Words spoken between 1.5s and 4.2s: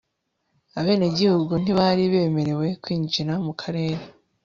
ntibari bemerewe kwinjira mu karere